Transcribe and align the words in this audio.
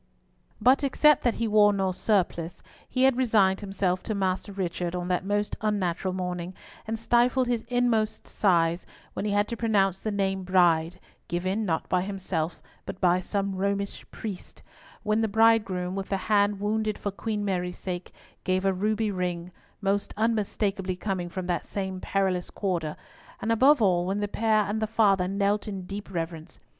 But, 0.59 0.83
except 0.83 1.21
that 1.23 1.35
he 1.35 1.47
wore 1.47 1.71
no 1.71 1.91
surplice, 1.91 2.63
he 2.89 3.03
had 3.03 3.15
resigned 3.17 3.59
himself 3.61 4.01
to 4.01 4.15
Master 4.15 4.51
Richard 4.51 4.95
on 4.95 5.07
that 5.09 5.23
most 5.23 5.55
unnatural 5.61 6.11
morning, 6.11 6.55
and 6.87 6.97
stifled 6.97 7.45
his 7.45 7.63
inmost 7.67 8.27
sighs 8.27 8.87
when 9.13 9.25
he 9.25 9.31
had 9.31 9.47
to 9.49 9.55
pronounce 9.55 9.99
the 9.99 10.09
name 10.09 10.41
Bride, 10.41 10.99
given, 11.27 11.65
not 11.65 11.87
by 11.87 12.01
himself, 12.01 12.63
but 12.87 12.99
by 12.99 13.19
some 13.19 13.53
Romish 13.55 14.03
priest—when 14.09 15.21
the 15.21 15.27
bridegroom, 15.27 15.93
with 15.93 16.09
the 16.09 16.17
hand 16.17 16.59
wounded 16.59 16.97
for 16.97 17.11
Queen 17.11 17.45
Mary's 17.45 17.77
sake, 17.77 18.11
gave 18.43 18.65
a 18.65 18.73
ruby 18.73 19.11
ring, 19.11 19.51
most 19.81 20.15
unmistakably 20.17 20.95
coming 20.95 21.29
from 21.29 21.45
that 21.45 21.63
same 21.63 21.99
perilous 22.01 22.49
quarter,—and 22.49 23.51
above 23.51 23.83
all 23.83 24.07
when 24.07 24.19
the 24.19 24.27
pair 24.27 24.63
and 24.63 24.81
the 24.81 24.87
father 24.87 25.27
knelt 25.27 25.67
in 25.67 25.83
deep 25.85 26.09
reverence. 26.11 26.59